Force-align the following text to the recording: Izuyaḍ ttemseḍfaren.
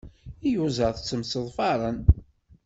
Izuyaḍ 0.49 0.95
ttemseḍfaren. 0.97 1.97